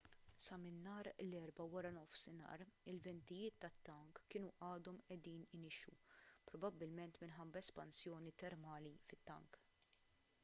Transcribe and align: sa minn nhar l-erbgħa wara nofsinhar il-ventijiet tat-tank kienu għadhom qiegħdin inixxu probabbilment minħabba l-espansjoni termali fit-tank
sa 0.43 0.55
minn 0.61 0.77
nhar 0.83 1.07
l-erbgħa 1.23 1.65
wara 1.73 1.89
nofsinhar 1.97 2.63
il-ventijiet 2.93 3.59
tat-tank 3.65 4.21
kienu 4.35 4.49
għadhom 4.69 4.97
qiegħdin 5.11 5.43
inixxu 5.59 5.93
probabbilment 6.53 7.19
minħabba 7.25 7.61
l-espansjoni 7.61 8.33
termali 8.45 8.95
fit-tank 9.11 9.61